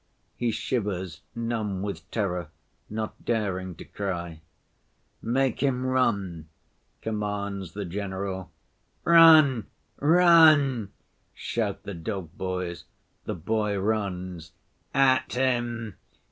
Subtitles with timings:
[0.35, 2.49] He shivers, numb with terror,
[2.89, 4.41] not daring to cry....
[5.21, 6.47] 'Make him run,'
[7.03, 8.51] commands the general.
[9.03, 9.67] 'Run!
[9.99, 10.89] run!'
[11.35, 12.85] shout the dog‐boys.
[13.25, 14.53] The boy runs....
[14.95, 15.97] 'At him!